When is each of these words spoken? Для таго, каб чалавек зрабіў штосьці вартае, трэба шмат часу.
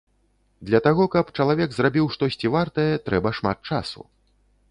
Для 0.69 0.79
таго, 0.87 1.03
каб 1.15 1.25
чалавек 1.43 1.69
зрабіў 1.75 2.09
штосьці 2.15 2.47
вартае, 2.55 2.89
трэба 3.09 3.29
шмат 3.41 3.57
часу. 3.73 4.01